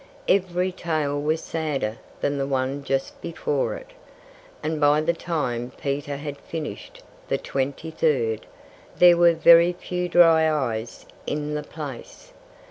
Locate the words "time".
5.13-5.73